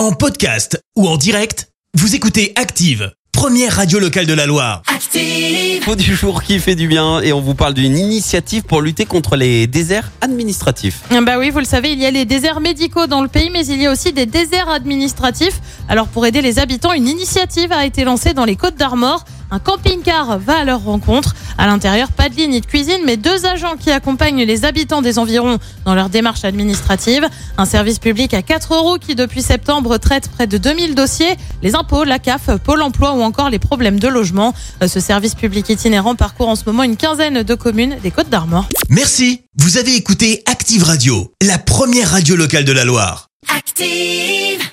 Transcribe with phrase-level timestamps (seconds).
[0.00, 4.80] En podcast ou en direct, vous écoutez Active, première radio locale de la Loire.
[4.86, 5.82] Active.
[5.82, 9.04] Info du jour qui fait du bien et on vous parle d'une initiative pour lutter
[9.04, 11.02] contre les déserts administratifs.
[11.10, 13.66] Bah oui, vous le savez, il y a les déserts médicaux dans le pays, mais
[13.66, 15.60] il y a aussi des déserts administratifs.
[15.86, 19.26] Alors pour aider les habitants, une initiative a été lancée dans les Côtes d'Armor.
[19.50, 21.34] Un camping-car va à leur rencontre.
[21.60, 25.02] À l'intérieur, pas de ligne ni de cuisine, mais deux agents qui accompagnent les habitants
[25.02, 27.22] des environs dans leur démarche administrative.
[27.58, 31.36] Un service public à 4 euros qui, depuis septembre, traite près de 2000 dossiers.
[31.62, 34.54] Les impôts, la CAF, Pôle emploi ou encore les problèmes de logement.
[34.82, 38.30] Euh, Ce service public itinérant parcourt en ce moment une quinzaine de communes des Côtes
[38.30, 38.66] d'Armor.
[38.88, 43.28] Merci, vous avez écouté Active Radio, la première radio locale de la Loire.
[43.54, 44.70] Active.